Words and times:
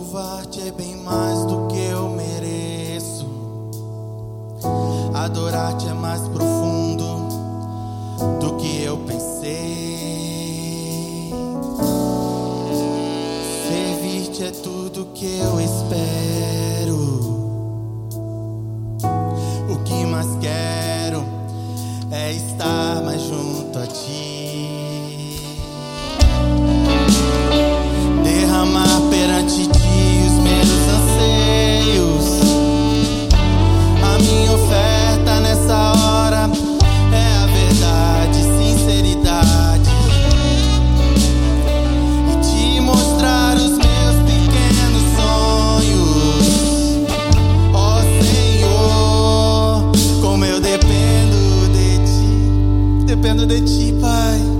Louvar-te 0.00 0.66
é 0.66 0.72
bem 0.72 0.96
mais 0.96 1.44
do 1.44 1.66
que 1.68 1.76
eu 1.76 2.08
mereço. 2.08 3.28
Adorar-te 5.12 5.88
é 5.88 5.92
mais 5.92 6.22
profundo 6.28 7.28
do 8.40 8.56
que 8.56 8.82
eu 8.82 8.96
pensei. 9.06 9.50
Servir-te 13.68 14.44
é 14.44 14.50
tudo 14.52 15.04
que 15.12 15.38
eu 15.38 15.60
espero. 15.60 16.79
Dependo 53.10 53.44
de 53.44 53.60
ti, 53.62 53.92
Pai, 54.00 54.59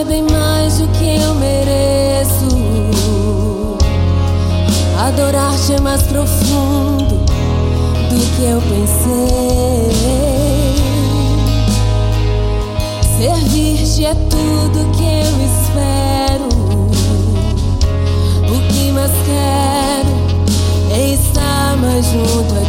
é 0.00 0.04
bem 0.04 0.22
mais 0.22 0.78
do 0.78 0.88
que 0.88 1.04
eu 1.04 1.34
mereço. 1.34 2.48
Adorar-te 4.98 5.74
é 5.74 5.80
mais 5.80 6.02
profundo 6.04 7.16
do 8.08 8.36
que 8.36 8.44
eu 8.44 8.62
pensei. 8.62 9.90
Servir-te 13.18 14.06
é 14.06 14.14
tudo 14.14 14.90
que 14.96 15.04
eu 15.04 15.32
espero. 15.50 16.48
O 18.48 18.60
que 18.72 18.92
mais 18.92 19.12
quero 19.26 20.12
é 20.92 21.12
estar 21.12 21.76
mais 21.76 22.06
junto. 22.06 22.59